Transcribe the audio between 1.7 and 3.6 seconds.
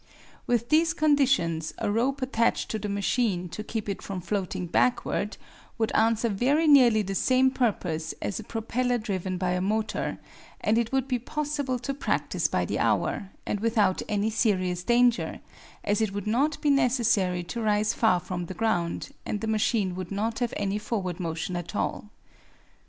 a rope attached to the machine